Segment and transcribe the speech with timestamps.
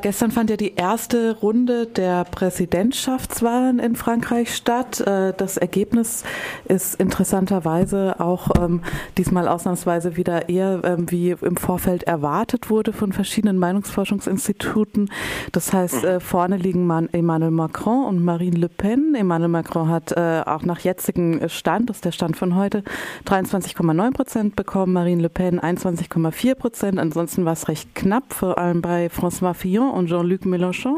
[0.00, 5.00] Gestern fand ja die erste Runde der Präsidentschaftswahlen in Frankreich statt.
[5.00, 6.24] Äh, das Ergebnis
[6.66, 8.82] ist interessanterweise auch ähm,
[9.16, 15.10] diesmal ausnahmsweise wieder eher ähm, wie im Vorfeld erwartet wurde von verschiedenen Meinungsforschungsinstituten.
[15.52, 19.14] Das heißt, äh, vorne liegen Emmanuel Macron und Marine Le Pen.
[19.16, 22.84] Emmanuel Macron hat äh, auch nach jetzigem Stand, das ist der Stand von heute,
[23.26, 26.98] 23,9 Prozent bekommen, Marine Le Pen 21,4 Prozent.
[26.98, 30.96] Ansonsten war es recht knapp, vor allem bei François Fillon und Jean-Luc Mélenchon,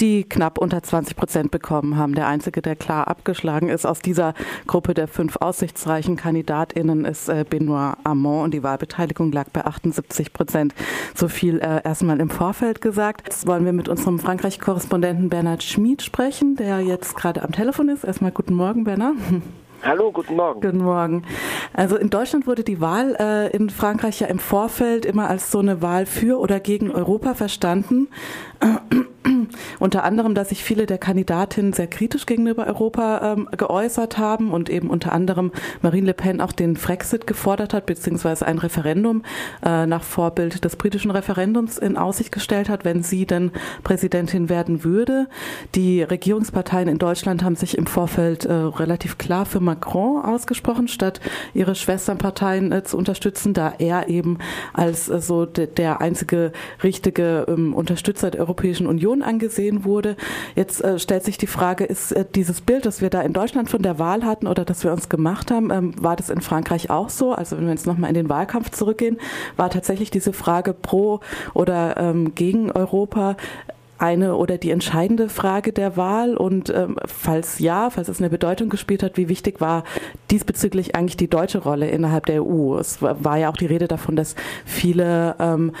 [0.00, 2.14] die knapp unter 20 Prozent bekommen haben.
[2.14, 4.34] Der einzige, der klar abgeschlagen ist aus dieser
[4.66, 10.32] Gruppe der fünf aussichtsreichen KandidatInnen, ist äh, Benoit Hamon und die Wahlbeteiligung lag bei 78
[10.32, 10.74] Prozent.
[11.14, 13.22] So viel äh, erstmal im Vorfeld gesagt.
[13.26, 18.04] Jetzt wollen wir mit unserem Frankreich-Korrespondenten Bernhard Schmid sprechen, der jetzt gerade am Telefon ist.
[18.04, 19.16] Erstmal guten Morgen, Bernhard.
[19.86, 20.60] Hallo, guten Morgen.
[20.60, 21.22] Guten Morgen.
[21.72, 25.60] Also in Deutschland wurde die Wahl äh, in Frankreich ja im Vorfeld immer als so
[25.60, 28.08] eine Wahl für oder gegen Europa verstanden.
[29.78, 34.68] Unter anderem, dass sich viele der Kandidatinnen sehr kritisch gegenüber Europa ähm, geäußert haben und
[34.70, 39.22] eben unter anderem Marine Le Pen auch den Frexit gefordert hat, beziehungsweise ein Referendum
[39.64, 43.50] äh, nach Vorbild des britischen Referendums in Aussicht gestellt hat, wenn sie denn
[43.82, 45.28] Präsidentin werden würde.
[45.74, 51.20] Die Regierungsparteien in Deutschland haben sich im Vorfeld äh, relativ klar für Macron ausgesprochen, statt
[51.54, 54.38] ihre Schwesternparteien äh, zu unterstützen, da er eben
[54.72, 59.35] als äh, so de der einzige richtige ähm, Unterstützer der Europäischen Union angesehen
[59.84, 60.16] wurde.
[60.54, 63.70] Jetzt äh, stellt sich die Frage, ist äh, dieses Bild, das wir da in Deutschland
[63.70, 66.90] von der Wahl hatten oder das wir uns gemacht haben, ähm, war das in Frankreich
[66.90, 67.32] auch so?
[67.32, 69.18] Also wenn wir jetzt nochmal in den Wahlkampf zurückgehen,
[69.56, 71.20] war tatsächlich diese Frage pro
[71.54, 73.36] oder ähm, gegen Europa
[73.98, 76.36] eine oder die entscheidende Frage der Wahl?
[76.36, 79.84] Und ähm, falls ja, falls es eine Bedeutung gespielt hat, wie wichtig war
[80.30, 82.78] diesbezüglich eigentlich die deutsche Rolle innerhalb der EU?
[82.78, 85.72] Es war ja auch die Rede davon, dass viele ähm,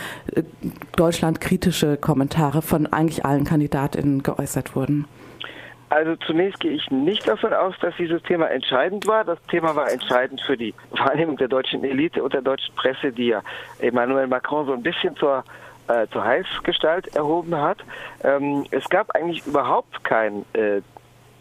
[0.96, 5.06] deutschlandkritische Kommentare von eigentlich allen Kandidatinnen geäußert wurden.
[5.88, 9.24] Also zunächst gehe ich nicht davon aus, dass dieses Thema entscheidend war.
[9.24, 13.26] Das Thema war entscheidend für die Wahrnehmung der deutschen Elite und der deutschen Presse, die
[13.26, 13.42] ja
[13.78, 15.44] Emmanuel Macron so ein bisschen zur
[15.88, 17.78] äh, zur Heilsgestalt erhoben hat.
[18.24, 20.80] Ähm, es gab eigentlich überhaupt kein äh,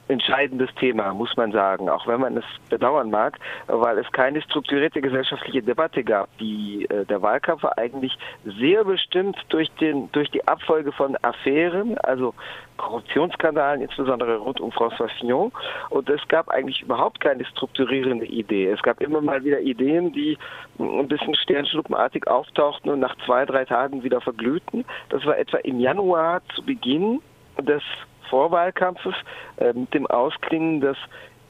[0.08, 5.02] entscheidendes Thema, muss man sagen, auch wenn man es bedauern mag, weil es keine strukturierte
[5.02, 6.30] gesellschaftliche Debatte gab.
[6.38, 11.98] Die, äh, der Wahlkampf war eigentlich sehr bestimmt durch, den, durch die Abfolge von Affären,
[12.00, 12.34] also
[12.78, 15.52] Korruptionsskandalen, insbesondere rund um François Fillon.
[15.90, 18.70] Und es gab eigentlich überhaupt keine strukturierende Idee.
[18.70, 20.38] Es gab immer mal wieder Ideen, die
[20.78, 24.86] ein bisschen sternschnuppenartig auftauchten und nach zwei, drei Tagen wieder verglühten.
[25.10, 27.22] Das war etwa im Januar zu Beginn
[27.58, 27.82] des
[28.30, 29.16] Vorwahlkampfes
[29.74, 30.98] mit dem Ausklingen des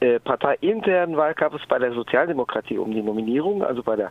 [0.00, 4.10] äh, parteiinternen Wahlkampfes bei der Sozialdemokratie um die Nominierung, also bei der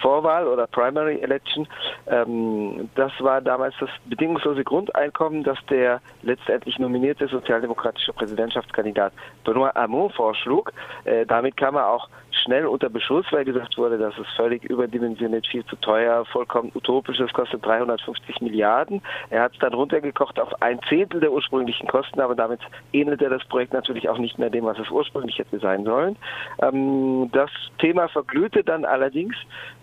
[0.00, 1.68] Vorwahl oder Primary Election.
[2.06, 9.12] Ähm, das war damals das bedingungslose Grundeinkommen, das der letztendlich nominierte sozialdemokratische Präsidentschaftskandidat
[9.44, 10.72] Benoit Hamon vorschlug.
[11.04, 12.08] Äh, damit kam er auch
[12.46, 17.18] schnell unter Beschuss, weil gesagt wurde, das ist völlig überdimensioniert, viel zu teuer, vollkommen utopisch,
[17.18, 19.02] das kostet 350 Milliarden.
[19.30, 22.60] Er hat es dann runtergekocht auf ein Zehntel der ursprünglichen Kosten, aber damit
[22.92, 26.16] ähnelte das Projekt natürlich auch nicht mehr dem, was es ursprünglich hätte sein sollen.
[26.62, 29.34] Ähm, das Thema verglühte dann allerdings.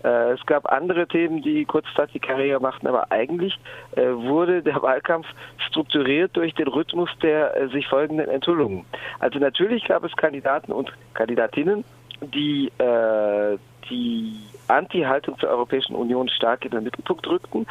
[0.02, 3.58] Äh, es gab andere Themen, die kurzzeitig Karriere machten, aber eigentlich
[3.96, 5.26] äh, wurde der Wahlkampf
[5.68, 8.86] strukturiert durch den Rhythmus der äh, sich folgenden Enthüllungen.
[9.18, 11.84] Also natürlich gab es Kandidaten und Kandidatinnen,
[12.30, 13.58] die äh,
[13.90, 14.36] die
[14.68, 17.66] Anti-Haltung zur Europäischen Union stark in den Mittelpunkt rückten.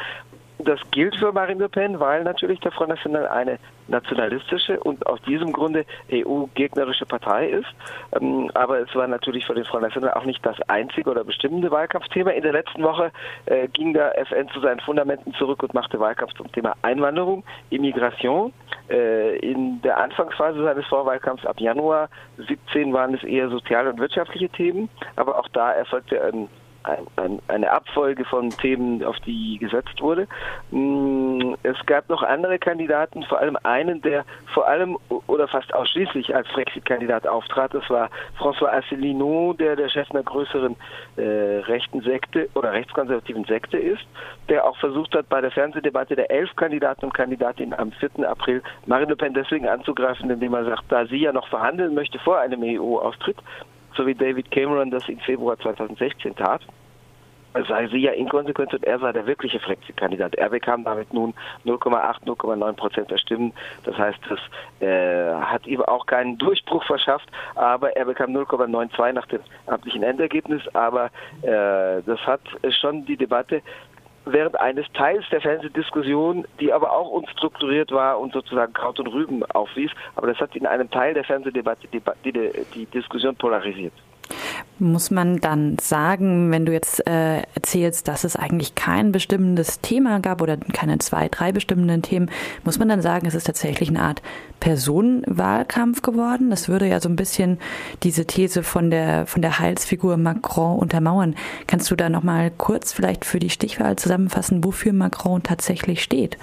[0.58, 5.20] Das gilt für Marine Le Pen, weil natürlich der Front National eine nationalistische und aus
[5.22, 7.66] diesem Grunde EU-gegnerische Partei ist.
[8.18, 11.70] Ähm, aber es war natürlich für den Front National auch nicht das einzige oder bestimmende
[11.70, 12.30] Wahlkampfthema.
[12.30, 13.10] In der letzten Woche
[13.46, 18.52] äh, ging der FN zu seinen Fundamenten zurück und machte Wahlkampf zum Thema Einwanderung, Immigration.
[18.90, 24.50] Äh, in der Anfangsphase seines Vorwahlkampfs ab Januar 17 waren es eher soziale und wirtschaftliche
[24.50, 26.48] Themen, aber auch da erfolgte ein
[26.84, 30.28] ein, eine Abfolge von Themen, auf die gesetzt wurde.
[30.70, 36.34] Mm, es gab noch andere Kandidaten, vor allem einen, der vor allem oder fast ausschließlich
[36.34, 37.74] als Brexit-Kandidat auftrat.
[37.74, 40.76] Das war François Asselineau, der der Chef einer größeren
[41.16, 44.04] äh, rechten Sekte oder rechtskonservativen Sekte ist,
[44.48, 48.28] der auch versucht hat, bei der Fernsehdebatte der elf Kandidaten und Kandidatinnen am 4.
[48.28, 52.18] April Marine Le Pen deswegen anzugreifen, indem er sagt, da sie ja noch verhandeln möchte
[52.18, 53.36] vor einem EU-Austritt,
[53.96, 56.62] so wie David Cameron das im Februar 2016 tat,
[57.68, 60.34] sei sie ja inkonsequent und er sei der wirkliche Brexit-Kandidat.
[60.34, 63.52] Er bekam damit nun 0,8, 0,9 Prozent der Stimmen.
[63.84, 64.40] Das heißt, das
[64.80, 70.62] äh, hat ihm auch keinen Durchbruch verschafft, aber er bekam 0,92 nach dem amtlichen Endergebnis.
[70.74, 71.06] Aber
[71.42, 72.40] äh, das hat
[72.80, 73.62] schon die Debatte
[74.24, 79.44] während eines Teils der Fernsehdiskussion, die aber auch unstrukturiert war und sozusagen Kraut und Rüben
[79.44, 79.90] aufwies.
[80.16, 83.94] Aber das hat in einem Teil der Fernsehdebatte die, die, die Diskussion polarisiert.
[84.80, 90.18] Muss man dann sagen, wenn du jetzt äh, erzählst, dass es eigentlich kein bestimmendes Thema
[90.18, 92.28] gab oder keine zwei, drei bestimmenden Themen,
[92.64, 94.20] muss man dann sagen, es ist tatsächlich eine Art
[94.58, 96.50] Personenwahlkampf geworden?
[96.50, 97.58] Das würde ja so ein bisschen
[98.02, 101.36] diese These von der, von der Heilsfigur Macron untermauern.
[101.68, 106.36] Kannst du da nochmal kurz vielleicht für die Stichwahl zusammenfassen, wofür Macron tatsächlich steht?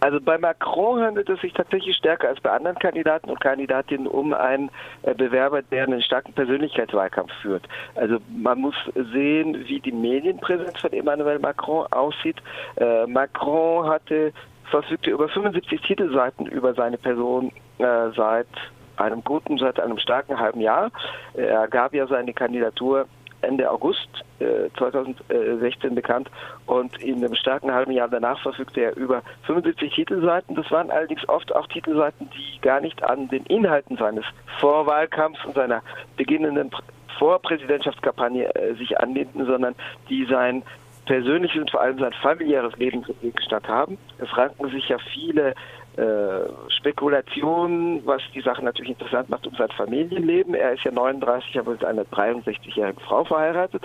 [0.00, 4.32] Also bei Macron handelt es sich tatsächlich stärker als bei anderen Kandidaten und Kandidatinnen um
[4.32, 4.70] einen
[5.02, 7.68] äh, Bewerber, der einen starken Persönlichkeitswahlkampf führt.
[7.94, 8.74] Also man muss
[9.12, 12.36] sehen, wie die Medienpräsenz von Emmanuel Macron aussieht.
[12.76, 14.32] Äh, Macron hatte
[14.70, 18.48] verfügte über 75 Titelseiten über seine Person äh, seit
[18.96, 20.90] einem guten, seit einem starken halben Jahr.
[21.34, 23.06] Er gab ja seine Kandidatur
[23.42, 24.08] Ende August
[24.38, 26.30] äh, 2016 bekannt
[26.66, 30.56] und in einem starken halben Jahr danach verfügte er über 75 Titelseiten.
[30.56, 34.24] Das waren allerdings oft auch Titelseiten, die gar nicht an den Inhalten seines
[34.58, 35.82] Vorwahlkampfs und seiner
[36.16, 36.70] beginnenden
[37.18, 39.74] Vorpräsidentschaftskampagne äh, sich anlehnten, sondern
[40.08, 40.62] die sein
[41.06, 43.98] persönliches und vor allem sein familiäres Leben Gegenstand haben.
[44.18, 45.54] Es ranken sich ja viele
[45.96, 50.54] äh, Spekulationen, was die Sache natürlich interessant macht, um sein Familienleben.
[50.54, 53.82] Er ist ja 39, aber mit einer 63-jährigen Frau verheiratet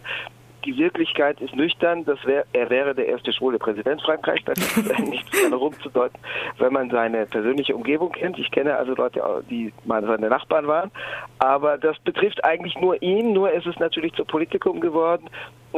[0.65, 2.03] die Wirklichkeit ist nüchtern.
[2.05, 4.43] Das wär, er wäre der erste schwule Präsident Frankreichs.
[4.45, 6.19] Das ist nicht rumzudeuten,
[6.57, 8.37] wenn man seine persönliche Umgebung kennt.
[8.39, 10.91] Ich kenne also Leute, die mal seine Nachbarn waren.
[11.39, 13.33] Aber das betrifft eigentlich nur ihn.
[13.33, 15.29] Nur ist es natürlich zum Politikum geworden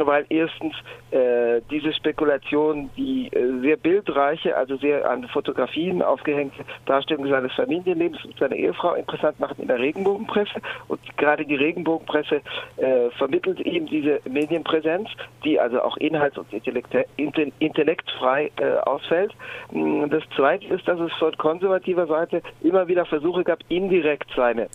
[0.06, 0.74] weil erstens
[1.10, 8.24] äh, diese Spekulation, die äh, sehr bildreiche, also sehr an Fotografien aufgehängte Darstellung seines Familienlebens
[8.24, 10.60] und seiner Ehefrau interessant machen in der Regenbogenpresse.
[10.88, 12.42] Und gerade die Regenbogenpresse
[12.76, 15.08] äh, vermittelt ihm diese Medienpräsenz,
[15.44, 19.34] die also auch inhalts- und intellektfrei äh, ausfällt.
[19.72, 24.68] Mm, das Zweite ist, dass es von konservativer Seite immer wieder Versuche gab, indirekt seine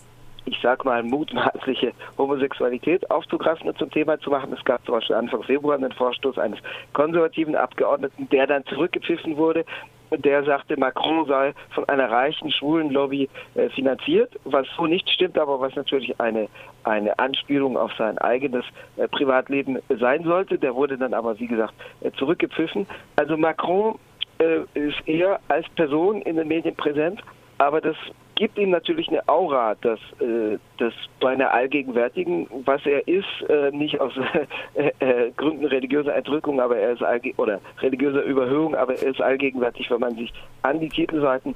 [0.46, 4.52] ich sag mal, mutmaßliche Homosexualität aufzugreifen und zum Thema zu machen.
[4.52, 6.58] Es gab zum Beispiel Anfang Februar einen Vorstoß eines
[6.92, 9.64] konservativen Abgeordneten, der dann zurückgepfiffen wurde.
[10.10, 15.38] Der sagte, Macron sei von einer reichen schwulen Lobby äh, finanziert, was so nicht stimmt,
[15.38, 16.48] aber was natürlich eine,
[16.84, 18.64] eine Anspielung auf sein eigenes
[18.96, 20.58] äh, Privatleben sein sollte.
[20.58, 22.86] Der wurde dann aber, wie gesagt, äh, zurückgepfiffen.
[23.16, 23.98] Also Macron
[24.38, 27.20] äh, ist eher als Person in den Medien präsent,
[27.58, 27.96] aber das
[28.34, 33.70] gibt ihm natürlich eine Aura, dass, äh, dass bei einer allgegenwärtigen, was er ist, äh,
[33.70, 34.12] nicht aus
[34.74, 37.02] äh, äh, Gründen religiöser Entrückung, aber er ist
[37.38, 40.32] oder religiöser Überhöhung, aber er ist allgegenwärtig, wenn man sich
[40.62, 41.54] an die Titelseiten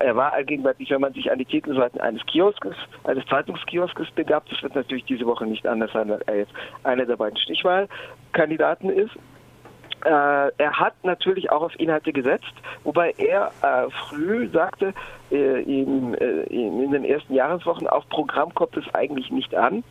[0.00, 2.74] er war allgegenwärtig, wenn man sich an die Titelseiten eines Kioskes,
[3.04, 4.48] eines Zeitungskioskes begab.
[4.48, 6.52] Das wird natürlich diese Woche nicht anders sein, weil er jetzt
[6.82, 9.12] einer der beiden Stichwahlkandidaten ist.
[10.04, 10.08] Äh,
[10.58, 12.52] er hat natürlich auch auf Inhalte gesetzt,
[12.82, 14.94] wobei er äh, früh sagte,
[15.30, 19.84] äh, in, äh, in, den ersten Jahreswochen, auf Programm kommt es eigentlich nicht an.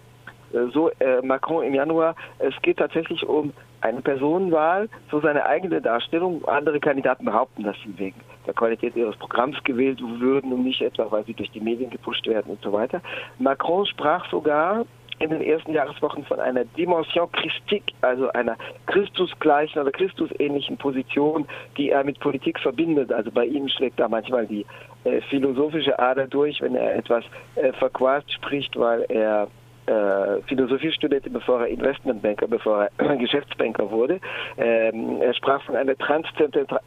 [0.54, 5.82] Äh, so äh, Macron im Januar, es geht tatsächlich um eine Personenwahl, so seine eigene
[5.82, 6.46] Darstellung.
[6.46, 11.10] Andere Kandidaten behaupten, dass sie wegen der Qualität ihres Programms gewählt würden und nicht etwa,
[11.10, 13.02] weil sie durch die Medien gepusht werden und so weiter.
[13.40, 14.86] Macron sprach sogar
[15.22, 18.58] in den ersten Jahreswochen von einer Dimension Christique, also einer
[18.88, 21.48] Christusgleichen oder Christusähnlichen Position,
[21.78, 23.12] die er mit Politik verbindet.
[23.12, 24.66] Also bei ihm schlägt da manchmal die
[25.04, 27.24] äh, philosophische Ader durch, wenn er etwas
[27.56, 29.48] äh, verquast spricht, weil er
[29.92, 34.20] äh, Philosophie studierte, bevor er Investmentbanker, bevor er Geschäftsbanker wurde.
[34.58, 35.96] Ähm, er sprach von einer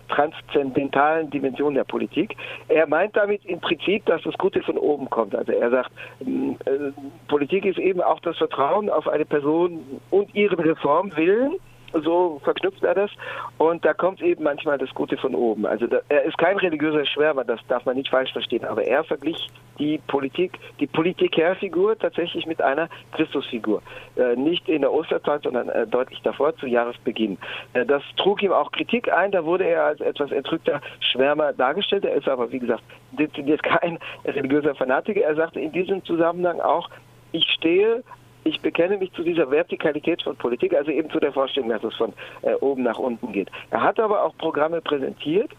[0.09, 2.37] transzendentalen Dimension der Politik.
[2.69, 5.35] Er meint damit im Prinzip, dass das Gute von oben kommt.
[5.35, 6.93] Also er sagt, ähm, äh,
[7.29, 11.59] Politik ist eben auch das Vertrauen auf eine Person und ihren Reformwillen
[12.03, 13.11] so verknüpft er das.
[13.59, 15.67] Und da kommt eben manchmal das Gute von oben.
[15.67, 18.65] Also da, er ist kein religiöser Schwärmer, das darf man nicht falsch verstehen.
[18.65, 19.49] Aber er verglich
[19.79, 23.83] die Politik, die Politikärfigur tatsächlich mit einer Christusfigur.
[24.17, 27.39] Äh, nicht in der Osterzeit, sondern äh, deutlich davor, zu Jahresbeginn.
[27.73, 29.33] Äh, das trug ihm auch Kritik ein.
[29.33, 32.05] Da wurde er als etwas entrückter Schwärmer dargestellt.
[32.05, 32.83] Er ist aber, wie gesagt,
[33.13, 35.23] dezidiert kein religiöser Fanatiker.
[35.23, 36.89] Er sagte in diesem Zusammenhang auch,
[37.33, 38.05] ich stehe
[38.45, 41.95] ich bekenne mich zu dieser Vertikalität von Politik, also eben zu der Vorstellung, dass es
[41.97, 43.51] von äh, oben nach unten geht.
[43.71, 45.51] Er hat aber auch Programme präsentiert,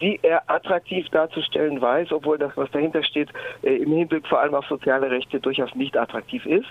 [0.00, 3.28] die er attraktiv darzustellen weiß, obwohl das, was dahinter steht,
[3.62, 6.66] äh, im Hinblick vor allem auf soziale Rechte durchaus nicht attraktiv ist.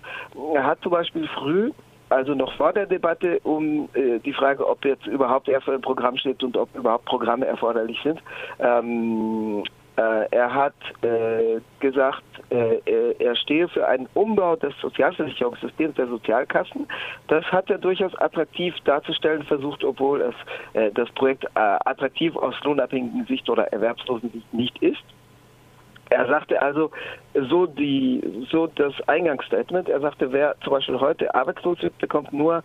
[0.54, 1.72] Er hat zum Beispiel früh
[2.10, 5.82] also noch vor der Debatte um äh, die Frage, ob jetzt überhaupt er für ein
[5.82, 8.22] Programm steht und ob überhaupt Programme erforderlich sind,
[8.60, 12.80] ähm, Äh, er hat äh, gesagt, äh,
[13.18, 16.88] er stehe für einen Umbau des Sozialversicherungssystems der Sozialkassen.
[17.28, 20.36] Das hat er durchaus attraktiv darzustellen versucht, obwohl es
[20.74, 25.04] äh, das Projekt äh, attraktiv aus lohnabhängigen Sicht oder erwerbslosen Sicht nicht ist.
[26.10, 26.92] Er sagte also,
[27.50, 32.64] so die, so das Eingangsstatement, er sagte, wer zum Beispiel heute arbeitslos wird, bekommt nur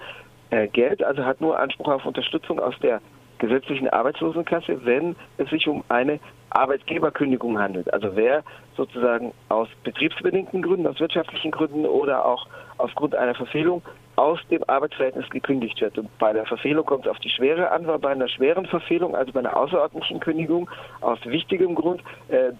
[0.50, 3.00] äh, Geld, also hat nur Anspruch auf Unterstützung aus der
[3.38, 6.20] gesetzlichen Arbeitslosenkasse, wenn es sich um eine
[6.54, 7.92] Arbeitgeberkündigung handelt.
[7.92, 8.42] Also wer
[8.76, 12.46] sozusagen aus betriebsbedingten Gründen, aus wirtschaftlichen Gründen oder auch
[12.78, 13.82] aufgrund einer Verfehlung
[14.16, 15.98] aus dem Arbeitsverhältnis gekündigt wird.
[15.98, 19.16] Und bei der Verfehlung kommt es auf die Schwere an, weil bei einer schweren Verfehlung,
[19.16, 22.52] also bei einer außerordentlichen Kündigung aus wichtigem Grund, äh,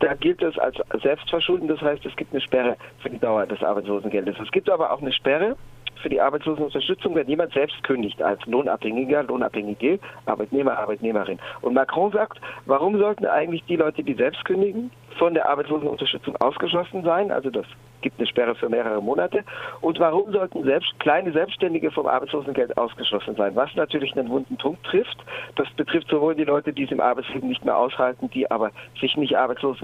[0.00, 3.62] da gilt es als Selbstverschulden, das heißt, es gibt eine Sperre für die Dauer des
[3.62, 4.36] Arbeitslosengeldes.
[4.42, 5.56] Es gibt aber auch eine Sperre
[6.02, 11.38] für die Arbeitslosenunterstützung, wenn jemand selbst kündigt, als Lohnabhängiger, Lohnabhängige, Arbeitnehmer, Arbeitnehmerin.
[11.62, 17.02] Und Macron sagt, warum sollten eigentlich die Leute, die selbst kündigen, von der Arbeitslosenunterstützung ausgeschlossen
[17.02, 17.30] sein?
[17.30, 17.66] Also das
[18.02, 19.44] gibt eine Sperre für mehrere Monate.
[19.80, 23.56] Und warum sollten selbst kleine Selbstständige vom Arbeitslosengeld ausgeschlossen sein?
[23.56, 25.16] Was natürlich einen wunden Punkt trifft.
[25.56, 29.16] Das betrifft sowohl die Leute, die es im Arbeitsleben nicht mehr aushalten, die aber sich
[29.16, 29.78] nicht arbeitslos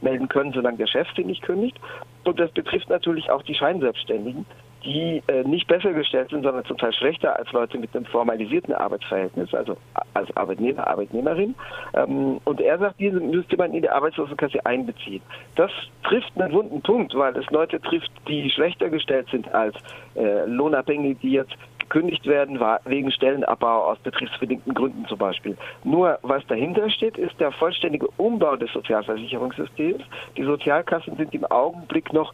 [0.00, 1.78] melden können, solange der Chef sie nicht kündigt.
[2.24, 4.46] Und das betrifft natürlich auch die Scheinselbstständigen,
[4.84, 8.74] die äh, nicht besser gestellt sind, sondern zum Teil schlechter als Leute mit einem formalisierten
[8.74, 9.76] Arbeitsverhältnis, also
[10.14, 11.54] als Arbeitnehmer, Arbeitnehmerin.
[11.94, 15.22] Ähm, und er sagt, diese müsste man in die Arbeitslosenkasse einbeziehen.
[15.56, 15.70] Das
[16.04, 19.74] trifft einen wunden Punkt, weil es Leute trifft, die schlechter gestellt sind als
[20.14, 25.56] äh, Lohnabhängige, die jetzt gekündigt werden wegen Stellenabbau aus betriebsbedingten Gründen zum Beispiel.
[25.84, 30.02] Nur was dahinter steht, ist der vollständige Umbau des Sozialversicherungssystems.
[30.36, 32.32] Die Sozialkassen sind im Augenblick noch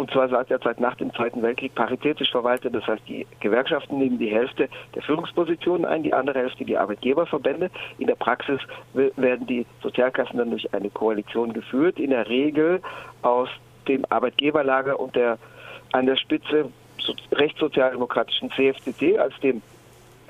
[0.00, 2.74] und zwar seit der Zeit nach dem Zweiten Weltkrieg paritätisch verwaltet.
[2.74, 7.70] Das heißt, die Gewerkschaften nehmen die Hälfte der Führungspositionen ein, die andere Hälfte die Arbeitgeberverbände.
[7.98, 8.60] In der Praxis
[8.94, 12.80] werden die Sozialkassen dann durch eine Koalition geführt, in der Regel
[13.20, 13.50] aus
[13.88, 15.38] dem Arbeitgeberlager und der
[15.92, 16.70] an der Spitze
[17.32, 19.60] rechtssozialdemokratischen CFDT als dem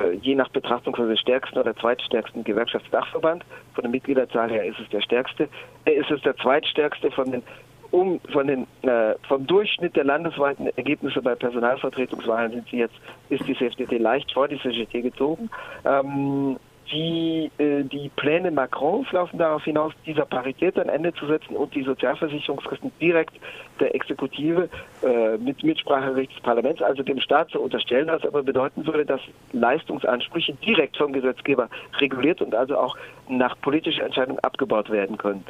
[0.00, 3.44] äh, je nach Betrachtung der stärksten oder zweitstärksten Gewerkschaftsdachverband.
[3.74, 5.48] Von der Mitgliederzahl her ist es der stärkste,
[5.84, 7.42] äh, ist es der zweitstärkste von den
[7.90, 12.94] um von den äh, vom Durchschnitt der landesweiten Ergebnisse bei Personalvertretungswahlen sind sie jetzt
[13.28, 15.50] ist die CFDT leicht vor die CGT gezogen.
[15.85, 16.56] Ähm,
[16.92, 21.75] die, äh, die Pläne Macrons laufen darauf hinaus, dieser Parität ein Ende zu setzen und
[21.75, 23.35] die Sozialversicherungskosten direkt
[23.78, 24.68] der Exekutive
[25.02, 29.20] äh, mit Mitspracherecht des Parlaments, also dem Staat zu unterstellen, was aber bedeuten würde, dass
[29.52, 31.68] Leistungsansprüche direkt vom Gesetzgeber
[31.99, 32.97] reguliert und also auch
[33.28, 35.44] nach politischer Entscheidung abgebaut werden können.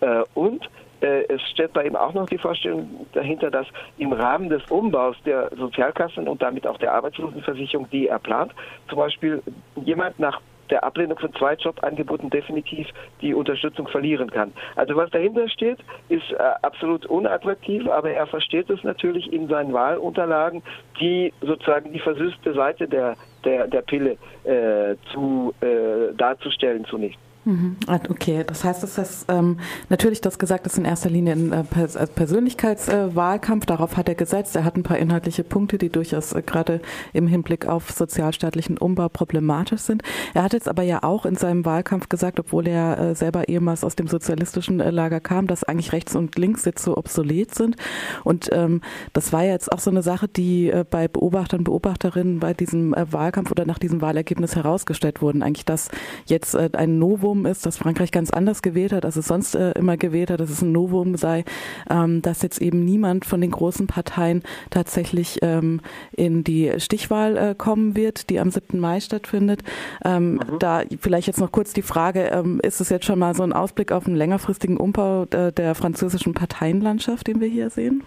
[0.00, 0.68] Äh, und
[1.02, 3.66] es steht bei ihm auch noch die Vorstellung dahinter, dass
[3.98, 8.52] im Rahmen des Umbaus der Sozialkassen und damit auch der Arbeitslosenversicherung, die er plant,
[8.88, 9.42] zum Beispiel
[9.84, 10.40] jemand nach
[10.72, 12.88] der Ablehnung von Zweitjobangeboten definitiv
[13.20, 14.52] die Unterstützung verlieren kann.
[14.74, 15.78] Also was dahinter steht,
[16.08, 20.62] ist äh, absolut unattraktiv, aber er versteht es natürlich in seinen Wahlunterlagen,
[20.98, 27.18] die sozusagen die versüßte Seite der, der, der Pille äh, zu, äh, darzustellen zunächst.
[27.44, 27.76] Mhm.
[27.88, 29.58] Ah, okay, das heißt, dass das ähm,
[29.88, 33.64] natürlich das gesagt ist in erster Linie ein äh, Pers Persönlichkeitswahlkampf.
[33.64, 34.54] Äh, Darauf hat er gesetzt.
[34.54, 36.80] Er hat ein paar inhaltliche Punkte, die durchaus äh, gerade
[37.12, 40.02] im Hinblick auf sozialstaatlichen Umbau problematisch sind.
[40.34, 43.82] Er hat jetzt aber ja auch in seinem Wahlkampf gesagt, obwohl er äh, selber ehemals
[43.82, 47.76] aus dem sozialistischen äh, Lager kam, dass eigentlich rechts und links jetzt so obsolet sind.
[48.22, 48.82] Und ähm,
[49.14, 53.50] das war jetzt auch so eine Sache, die äh, bei Beobachtern, Beobachterinnen bei diesem Wahlkampf
[53.50, 55.42] oder nach diesem Wahlergebnis herausgestellt wurden.
[55.42, 55.88] Eigentlich, dass
[56.26, 59.72] jetzt ein Novum Novum ist, dass Frankreich ganz anders gewählt hat, als es sonst äh,
[59.72, 61.44] immer gewählt hat, dass es ein Novum sei,
[61.88, 65.80] ähm, dass jetzt eben niemand von den großen Parteien tatsächlich ähm,
[66.12, 68.78] in die Stichwahl äh, kommen wird, die am 7.
[68.78, 69.62] Mai stattfindet.
[70.04, 70.58] Ähm, mhm.
[70.58, 73.54] Da vielleicht jetzt noch kurz die Frage, ähm, ist es jetzt schon mal so ein
[73.54, 78.02] Ausblick auf einen längerfristigen Umbau der, der französischen Parteienlandschaft, den wir hier sehen?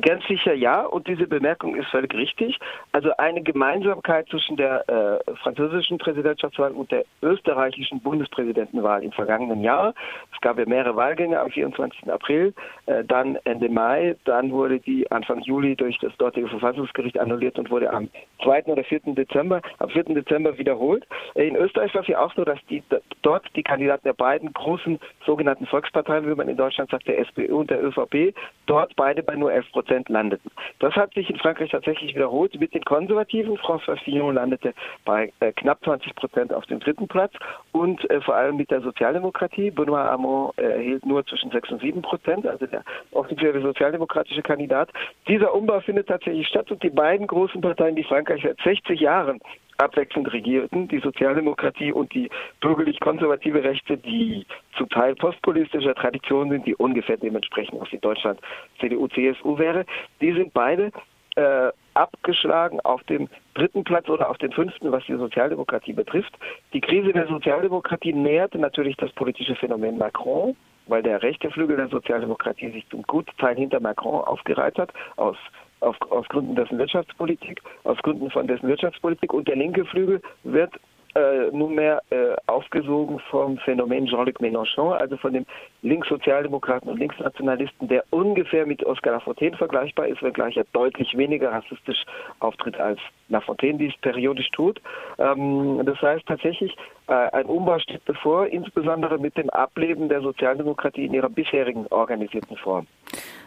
[0.00, 2.56] Ganz sicher ja, und diese Bemerkung ist völlig richtig.
[2.92, 9.92] Also eine Gemeinsamkeit zwischen der äh, französischen Präsidentschaftswahl und der österreichischen Bundespräsidentenwahl im vergangenen Jahr.
[10.32, 12.12] Es gab ja mehrere Wahlgänge am 24.
[12.12, 12.54] April,
[12.86, 17.68] äh, dann Ende Mai, dann wurde die Anfang Juli durch das dortige Verfassungsgericht annulliert und
[17.68, 18.08] wurde am
[18.44, 18.66] 2.
[18.66, 19.00] oder 4.
[19.16, 20.04] Dezember, am 4.
[20.04, 21.04] Dezember wiederholt.
[21.34, 22.84] In Österreich war es ja auch so, dass die,
[23.22, 27.52] dort die Kandidaten der beiden großen sogenannten Volksparteien, wie man in Deutschland sagt, der SPÖ
[27.52, 28.32] und der ÖVP,
[28.66, 30.50] dort beide bei nur 11 Prozent landeten.
[30.78, 33.56] Das hat sich in Frankreich tatsächlich wiederholt mit den Konservativen.
[33.56, 34.74] François Fillon landete
[35.04, 37.32] bei äh, knapp 20 Prozent auf dem dritten Platz
[37.72, 39.70] und äh, vor allem mit der Sozialdemokratie.
[39.70, 44.90] Benoît Hamon äh, erhielt nur zwischen 6 und 7 Prozent, also der offizielle sozialdemokratische Kandidat.
[45.26, 49.40] Dieser Umbau findet tatsächlich statt und die beiden großen Parteien, die Frankreich seit 60 Jahren
[49.82, 54.46] abwechselnd regierten, die Sozialdemokratie und die bürgerlich-konservative Rechte, die
[54.76, 58.40] zum Teil postpolitischer Tradition sind, die ungefähr dementsprechend was in Deutschland
[58.80, 59.84] CDU, CSU wäre,
[60.20, 60.92] die sind beide
[61.36, 66.32] äh, abgeschlagen auf dem dritten Platz oder auf den fünften, was die Sozialdemokratie betrifft.
[66.72, 71.88] Die Krise der Sozialdemokratie näherte natürlich das politische Phänomen Macron, weil der rechte Flügel der
[71.88, 75.36] Sozialdemokratie sich zum Gutteil hinter Macron aufgereiht hat, aus
[75.82, 80.72] auf, aus Gründen dessen Wirtschaftspolitik, aus Gründen von dessen Wirtschaftspolitik und der linke Flügel wird
[81.14, 85.44] äh, nunmehr äh, aufgesogen vom Phänomen Jean-Luc Mélenchon, also von dem
[85.82, 92.02] Linkssozialdemokraten und Linksnationalisten, der ungefähr mit Oscar Lafontaine vergleichbar ist, wenngleich er deutlich weniger rassistisch
[92.40, 92.98] auftritt als
[93.28, 94.80] Lafontaine dies periodisch tut.
[95.18, 96.74] Ähm, das heißt tatsächlich,
[97.08, 102.56] äh, ein Umbau steht bevor, insbesondere mit dem Ableben der Sozialdemokratie in ihrer bisherigen organisierten
[102.56, 102.86] Form.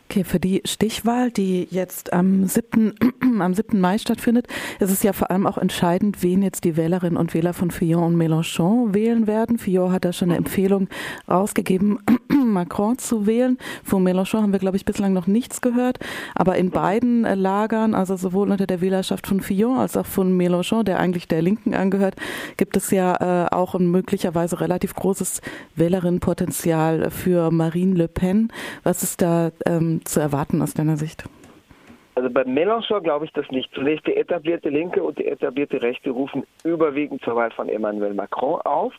[0.10, 2.94] Okay, für die Stichwahl, die jetzt am 7.
[3.42, 3.80] am 7.
[3.82, 4.48] Mai stattfindet,
[4.80, 8.04] ist es ja vor allem auch entscheidend, wen jetzt die Wählerinnen und Wähler von Fillon
[8.04, 9.58] und Mélenchon wählen werden.
[9.58, 10.90] Fillon hat da schon eine Empfehlung
[11.28, 12.00] rausgegeben,
[12.56, 13.60] Macron zu wählen.
[13.84, 16.00] Von Mélenchon haben wir, glaube ich, bislang noch nichts gehört.
[16.34, 20.36] Aber in beiden äh, Lagern, also sowohl unter der Wählerschaft von Fillon als auch von
[20.36, 22.16] Mélenchon, der eigentlich der Linken angehört,
[22.58, 25.42] gibt es ja äh, auch ein möglicherweise relativ großes
[25.76, 28.52] Wählerinnenpotenzial für Marine Le Pen.
[28.84, 31.26] Was ist da ähm, zu erwarten aus deiner Sicht?
[32.16, 33.70] Also bei Mélenchon glaube ich das nicht.
[33.74, 38.62] Zunächst die etablierte Linke und die etablierte Rechte rufen überwiegend zur Wahl von Emmanuel Macron
[38.62, 38.94] auf.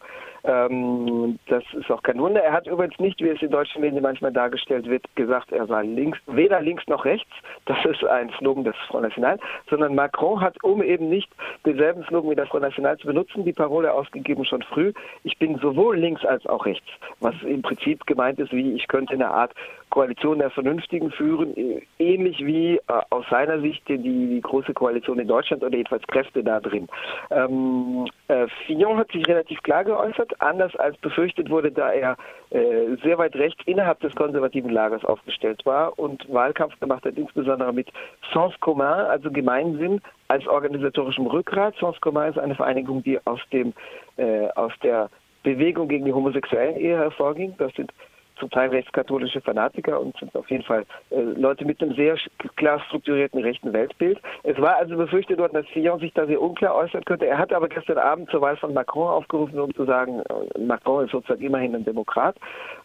[0.44, 2.42] Ähm, das ist auch kein Wunder.
[2.42, 5.82] Er hat übrigens nicht, wie es in deutschen Medien manchmal dargestellt wird, gesagt, er sei
[5.82, 7.30] links, weder links noch rechts.
[7.64, 9.38] Das ist ein Slogan des Front National,
[9.68, 11.28] sondern Macron hat, um eben nicht
[11.64, 14.92] denselben Slogan wie der Front National zu benutzen, die Parole ausgegeben schon früh.
[15.24, 16.88] Ich bin sowohl links als auch rechts,
[17.20, 19.52] was im Prinzip gemeint ist, wie ich könnte eine Art
[19.90, 21.54] Koalition der Vernünftigen führen,
[21.98, 26.42] ähnlich wie äh, aus seiner Sicht die, die, große Koalition in Deutschland oder jedenfalls Kräfte
[26.42, 26.88] da drin.
[27.30, 32.16] Ähm, äh, Fillon hat sich relativ klar geäußert anders als befürchtet wurde, da er
[32.50, 37.72] äh, sehr weit rechts innerhalb des konservativen Lagers aufgestellt war und Wahlkampf gemacht hat, insbesondere
[37.72, 37.88] mit
[38.32, 41.74] Sens Commun, also Gemeinsinn, als organisatorischem Rückgrat.
[41.78, 43.72] Sens Commun ist eine Vereinigung, die aus dem
[44.16, 45.08] äh, aus der
[45.42, 47.54] Bewegung gegen die homosexuellen Ehe hervorging.
[47.58, 47.92] Das sind
[48.38, 52.16] zum Teil rechtskatholische Fanatiker und sind auf jeden Fall äh, Leute mit einem sehr
[52.56, 54.20] klar strukturierten rechten Weltbild.
[54.42, 57.26] Es war also befürchtet worden, dass Fillon sich da sehr unklar äußern könnte.
[57.26, 61.04] Er hat aber gestern Abend zur Wahl von Macron aufgerufen, um zu sagen, äh, Macron
[61.04, 62.36] ist sozusagen immerhin ein Demokrat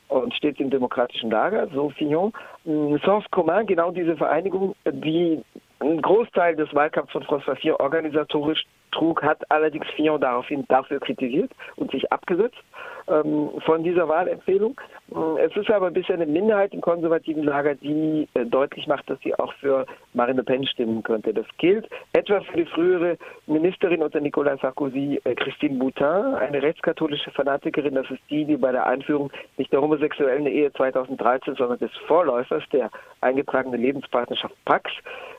[0.08, 2.34] und steht im demokratischen Lager, so Fillon.
[2.66, 5.42] Mm, Sens Commun, genau diese Vereinigung, die
[5.80, 11.52] einen Großteil des Wahlkampfs von François Fillon organisatorisch trug, hat allerdings Fillon daraufhin dafür kritisiert
[11.78, 12.62] und sich abgesetzt
[13.08, 14.80] ähm, von dieser Wahlempfehlung.
[15.10, 19.20] Mm, es ist aber bisher eine Minderheit im konservativen Lager, die äh, deutlich macht, dass
[19.22, 21.34] sie auch für Marine Le Pen stimmen könnte.
[21.34, 27.32] Das gilt etwa für die frühere Ministerin unter Nicolas Sarkozy, äh, Christine Boutin, eine rechtskatholische
[27.32, 27.96] Fanatikerin.
[27.96, 32.64] Das ist die, die bei der Einführung nicht der homosexuellen Ehe 2013, sondern des Vorläufers
[32.72, 32.90] der
[33.22, 34.92] eingetragenen Lebenspartnerschaft Pax,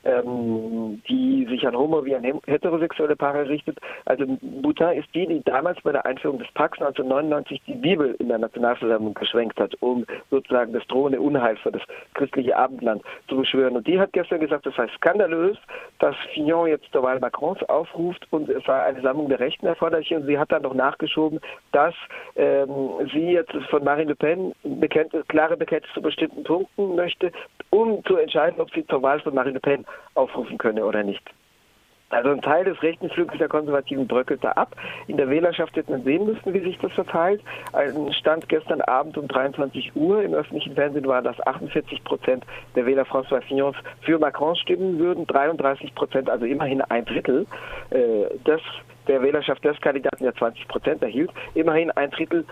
[0.04, 3.78] ähm, die sich an homo- wie an heterosexuelle Paare richtet.
[4.04, 8.28] Also Boutin ist die, die damals bei der Einführung des Pax 1999 die Bibel in
[8.28, 11.82] der Nationalversammlung geschwenkt hat, um sozusagen das drohende Unheil für das
[12.14, 13.76] christliche Abendland zu beschwören.
[13.76, 15.56] Und die hat gestern gesagt, das sei skandalös,
[15.98, 20.12] dass Fillon jetzt zur Wahl Macrons aufruft und es sei eine Sammlung der Rechten erforderlich.
[20.14, 21.40] Und sie hat dann noch nachgeschoben,
[21.72, 21.94] dass
[22.36, 22.68] ähm,
[23.12, 27.32] sie jetzt von Marine Le Pen Bekenntnis, klare Bekenntnisse zu bestimmten Punkten möchte,
[27.70, 29.84] um zu entscheiden, ob sie zur Wahl von Marine Le Pen
[30.14, 31.22] aufrufen könne oder nicht.
[32.12, 34.76] Also ein Teil des rechten Flügels der Konservativen bröckelt da ab.
[35.06, 37.40] In der Wählerschaft wird man sehen müssen, wie sich das verteilt.
[37.72, 42.44] Ein Stand gestern Abend um 23 Uhr im öffentlichen Fernsehen war, dass 48 Prozent
[42.76, 47.46] der Wähler François Fillons für Macron stimmen würden, 33 Prozent, also immerhin ein Drittel
[47.90, 48.60] äh, des
[49.08, 52.44] der Wählerschaft des Kandidaten, der 20 Prozent erhielt, immerhin ein Drittel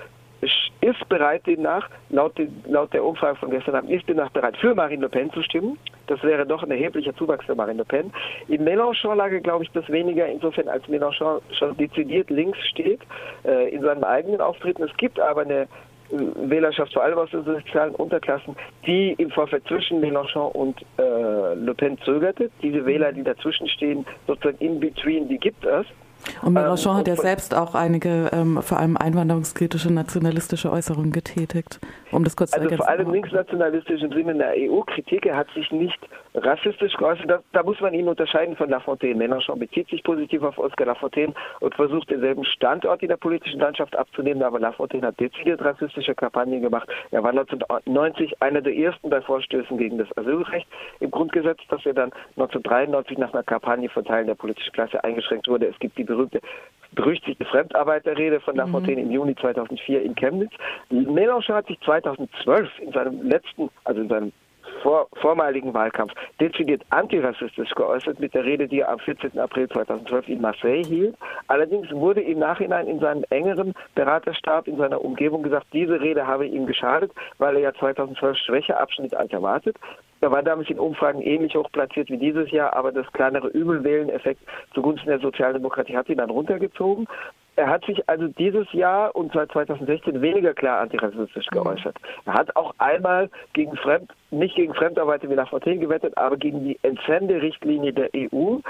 [0.81, 4.75] ist bereit demnach, laut, den, laut der Umfrage von gestern Abend, ist demnach bereit, für
[4.75, 5.79] Marine Le Pen zu stimmen.
[6.07, 8.13] Das wäre doch ein erheblicher Zuwachs für Marine Le Pen.
[8.49, 13.01] In Mélenchon lage, glaube ich, das weniger, insofern als Mélenchon schon dezidiert links steht
[13.45, 14.83] äh, in seinem eigenen Auftreten.
[14.83, 15.69] Es gibt aber eine äh,
[16.37, 21.75] Wählerschaft, vor allem aus den sozialen Unterklassen, die im Vorfeld zwischen Mélenchon und äh, Le
[21.75, 22.51] Pen zögerte.
[22.63, 25.87] Diese Wähler, die dazwischen stehen, sozusagen in between, die gibt es.
[26.43, 31.81] Und Mélenchon ähm, hat ja selbst auch einige, ähm, vor allem einwanderungskritische, nationalistische Äußerungen getätigt,
[32.13, 32.89] um das kurz also zu ergänzen.
[32.89, 35.27] Also vor allem linksnationalistisch im Sinne der EU-Kritik.
[35.27, 35.99] Er hat sich nicht
[36.35, 37.29] rassistisch geäußert.
[37.29, 39.17] Da, da, muss man ihn unterscheiden von Lafontaine.
[39.17, 43.97] Mélenchon bezieht sich positiv auf Oscar Lafontaine und versucht denselben Standort in der politischen Landschaft
[43.97, 46.89] abzunehmen, aber Lafontaine hat dezidiert rassistische Kampagnen gemacht.
[47.11, 50.67] Er war 1990 einer der ersten bei Vorstößen gegen das Asylrecht
[51.01, 55.49] im Grundgesetz, dass er dann 1993 nach einer Kampagne von Teilen der politischen Klasse eingeschränkt
[55.49, 55.67] wurde.
[55.67, 56.41] Es gibt die berühmte
[56.93, 59.07] berüchtigte Fremdarbeiterrede von Lafontaine mhm.
[59.07, 60.53] im Juni 2004 in Chemnitz.
[60.91, 64.33] Mélenchon hat sich 2012 in seinem letzten, also in seinem
[64.83, 69.39] vor, vormaligen Wahlkampf dezidiert antirassistisch geäußert mit der Rede, die er am 14.
[69.39, 71.17] April 2012 in Marseille hielt.
[71.49, 76.47] Allerdings wurde im Nachhinein in seinem engeren Beraterstab in seiner Umgebung gesagt, diese Rede habe
[76.47, 79.77] ihm geschadet, weil er ja 2012 schwächer abschnitt als erwartet.
[80.23, 84.43] Er war damals in Umfragen ähnlich hoch platziert wie dieses Jahr, aber das kleinere Übelwähleneffekt
[84.75, 87.09] zugunsten der Sozialdemokratie hat ihn dann runtergezogen.
[87.61, 91.57] Er hat sich also dieses Jahr und seit 2016 weniger klar antirassistisch mhm.
[91.57, 91.95] geäußert.
[92.25, 96.79] Er hat auch einmal gegen Fremd, nicht gegen Fremdarbeiter wie Lafontaine gewettet, aber gegen die
[96.83, 98.61] Entsenderichtlinie der EU,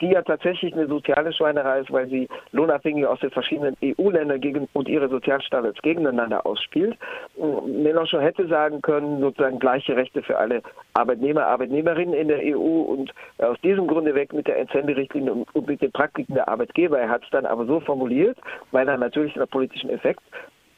[0.00, 4.68] die ja tatsächlich eine soziale Schweinerei ist, weil sie Lohnabhängige aus den verschiedenen EU-Ländern gegen
[4.72, 6.96] und ihre Sozialstandards gegeneinander ausspielt.
[7.36, 10.62] Mélenchon hätte sagen können, sozusagen gleiche Rechte für alle
[10.94, 15.80] Arbeitnehmer, Arbeitnehmerinnen in der EU und aus diesem Grunde weg mit der Entsenderichtlinie und mit
[15.80, 16.98] den Praktiken der Arbeitgeber.
[16.98, 18.38] Er hat es dann aber so formuliert,
[18.70, 20.22] weil er natürlich einen politischen Effekt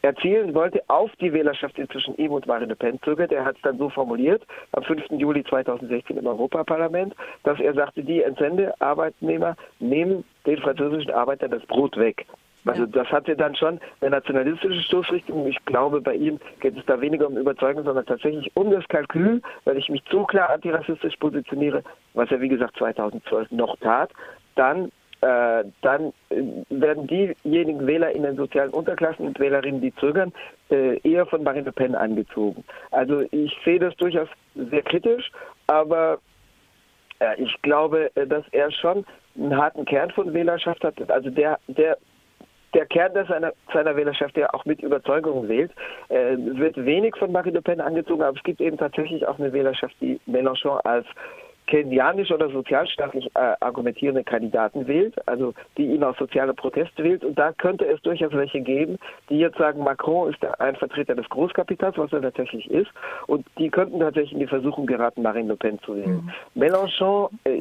[0.02, 3.32] erzielen wollte auf die Wählerschaft inzwischen ihm und Marine Le Pen zögert.
[3.32, 5.10] Er hat es dann so formuliert am 5.
[5.10, 11.96] Juli 2016 im Europaparlament, dass er sagte, die Entsendearbeitnehmer nehmen den französischen Arbeitern das Brot
[11.96, 12.26] weg.
[12.64, 15.46] Also das hatte dann schon eine nationalistische Stoßrichtung.
[15.46, 19.42] Ich glaube, bei ihm geht es da weniger um Überzeugung, sondern tatsächlich um das Kalkül,
[19.64, 21.82] weil ich mich zu klar antirassistisch positioniere,
[22.14, 24.10] was er wie gesagt 2012 noch tat.
[24.54, 30.32] Dann äh, dann äh, werden diejenigen Wähler in den sozialen Unterklassen und Wählerinnen, die zögern,
[30.70, 32.64] äh, eher von Marine Le Pen angezogen.
[32.90, 35.30] Also ich sehe das durchaus sehr kritisch,
[35.68, 36.18] aber
[37.20, 39.06] äh, ich glaube, äh, dass er schon
[39.36, 41.10] einen harten Kern von Wählerschaft hat.
[41.10, 41.96] Also der, der
[42.74, 45.70] der Kern seiner, seiner Wählerschaft, der auch mit Überzeugung wählt,
[46.08, 49.52] äh, wird wenig von Marine Le Pen angezogen, aber es gibt eben tatsächlich auch eine
[49.52, 51.06] Wählerschaft, die Mélenchon als
[51.66, 57.24] keynesianisch oder sozialstaatlich äh, argumentierende Kandidaten wählt, also die ihn aus sozialer Protest wählt.
[57.24, 58.98] Und da könnte es durchaus welche geben,
[59.28, 62.90] die jetzt sagen, Macron ist ein Vertreter des Großkapitals, was er tatsächlich ist.
[63.26, 66.30] Und die könnten tatsächlich in die Versuchung geraten, Marine Le Pen zu wählen.
[66.54, 66.62] Mhm.
[66.62, 67.60] Mélenchon äh,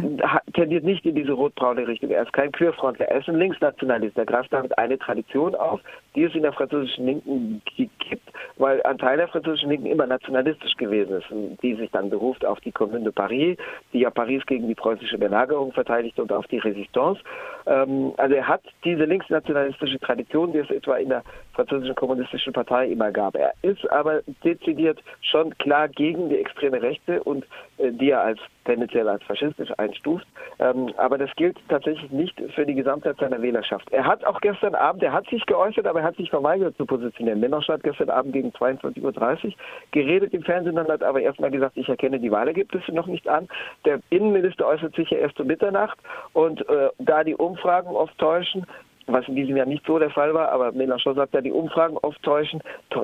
[0.54, 2.10] tendiert nicht in diese rotbraune Richtung.
[2.10, 4.18] Er ist kein Queerfrontler, er ist ein Linksnationalist.
[4.18, 5.80] Er greift damit eine Tradition auf,
[6.16, 10.76] die es in der französischen Linken gibt, weil ein Teil der französischen Linken immer nationalistisch
[10.76, 11.28] gewesen ist,
[11.62, 13.58] die sich dann beruft auf die Commune de Paris,
[13.94, 17.22] die ja Paris gegen die preußische Belagerung verteidigte und auf die Resistance.
[17.66, 21.24] Ähm, also er hat diese linksnationalistische Tradition, die es etwa in der
[21.54, 23.36] französischen kommunistischen Partei immer gab.
[23.36, 27.46] Er ist aber dezidiert schon klar gegen die extreme Rechte und
[27.78, 30.26] äh, die er als tendenziell als faschistisch einstuft.
[30.60, 33.92] Ähm, aber das gilt tatsächlich nicht für die Gesamtheit seiner Wählerschaft.
[33.92, 36.86] Er hat auch gestern Abend, er hat sich geäußert, aber er hat sich verweigert zu
[36.86, 37.40] positionieren.
[37.40, 39.54] Mennosch hat gestern Abend gegen 22.30 Uhr
[39.92, 43.48] geredet im Fernsehen und hat aber erstmal gesagt, ich erkenne die Wahlergebnisse noch nicht an.
[43.86, 45.98] Der Innenminister äußert sich ja erst um Mitternacht
[46.34, 48.66] und äh, da die Umfragen oft täuschen,
[49.14, 51.98] was in diesem Jahr nicht so der Fall war, aber Mélenchon sagt ja, die Umfragen
[52.02, 52.62] oft täuschen,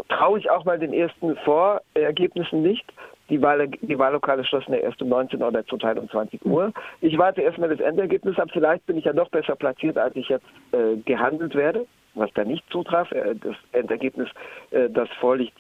[0.10, 2.86] traue ich auch mal den ersten Vorergebnissen nicht.
[3.30, 6.72] Die, Wahl, die Wahllokale schlossen ja erst um 19 oder zum Teil um 20 Uhr.
[7.02, 8.50] Ich warte erstmal das Endergebnis ab.
[8.54, 12.46] Vielleicht bin ich ja noch besser platziert, als ich jetzt äh, gehandelt werde, was da
[12.46, 13.12] nicht zutraf.
[13.12, 14.30] Äh, das Endergebnis,
[14.72, 15.58] äh, das vorliegt,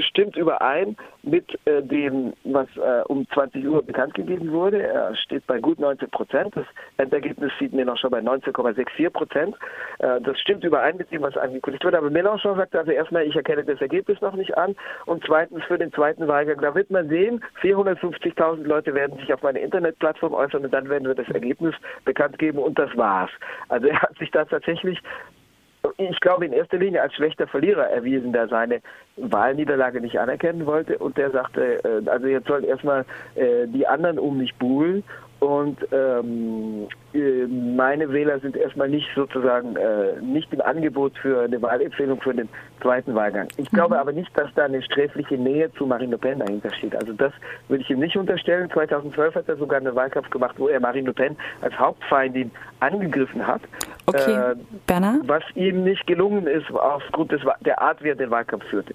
[0.00, 4.82] stimmt überein mit äh, dem, was äh, um 20 Uhr bekannt gegeben wurde.
[4.82, 6.56] Er steht bei gut 19 Prozent.
[6.56, 9.56] Das Endergebnis sieht Mélenchon bei 19,64 Prozent.
[9.98, 11.98] Äh, das stimmt überein mit dem, was angekündigt wurde.
[11.98, 14.74] Aber Mélenchon sagt also erstmal, ich erkenne das Ergebnis noch nicht an.
[15.06, 19.42] Und zweitens für den zweiten Wahlgang, da wird man sehen, 450.000 Leute werden sich auf
[19.42, 23.30] meine Internetplattform äußern und dann werden wir das Ergebnis bekannt geben und das war's.
[23.68, 25.00] Also er hat sich da tatsächlich
[25.96, 28.80] ich glaube, in erster Linie als schlechter Verlierer erwiesen, der seine
[29.16, 30.98] Wahlniederlage nicht anerkennen wollte.
[30.98, 33.04] Und der sagte, äh, also jetzt soll erstmal
[33.34, 35.04] äh, die anderen um mich buhlen
[35.44, 41.60] und ähm, äh, meine Wähler sind erstmal nicht sozusagen äh, nicht im Angebot für eine
[41.60, 42.48] Wahlempfehlung für den
[42.80, 43.48] zweiten Wahlgang.
[43.56, 43.76] Ich mhm.
[43.76, 46.96] glaube aber nicht, dass da eine sträfliche Nähe zu Marine Le Pen dahinter steht.
[46.96, 47.32] Also das
[47.68, 48.70] würde ich ihm nicht unterstellen.
[48.70, 53.46] 2012 hat er sogar einen Wahlkampf gemacht, wo er Marine Le Pen als Hauptfeindin angegriffen
[53.46, 53.60] hat.
[54.06, 54.54] Okay, äh,
[54.86, 55.20] Bernhard?
[55.26, 58.94] Was ihm nicht gelungen ist aufgrund des, der Art, wie er den Wahlkampf führte.